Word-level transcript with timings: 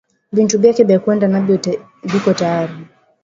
Bintu 0.35 0.53
byake 0.61 0.81
bya 0.87 0.97
kwenda 1.03 1.25
nabyo 1.31 1.55
biko 2.11 2.29
tayari 2.39 2.75